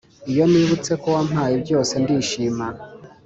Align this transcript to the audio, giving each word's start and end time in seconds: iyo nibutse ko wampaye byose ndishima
iyo 0.31 0.43
nibutse 0.51 0.91
ko 1.01 1.07
wampaye 1.15 1.53
byose 1.63 1.93
ndishima 2.03 2.67